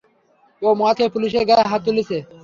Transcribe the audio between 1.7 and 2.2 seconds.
হাত তুলেছে।